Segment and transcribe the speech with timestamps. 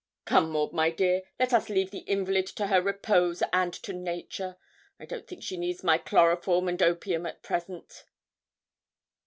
[0.25, 4.57] 'Come, Maud, my dear, let us leave the invalid to her repose and to nature.
[4.99, 8.05] I don't think she needs my chloroform and opium at present.'